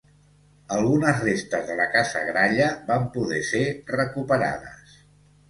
Algunes 0.77 1.19
restes 1.25 1.67
de 1.67 1.75
la 1.81 1.87
casa 1.97 2.23
Gralla 2.31 2.71
van 2.89 3.07
poder 3.19 3.43
ser 3.51 3.63
recuperades. 3.99 4.99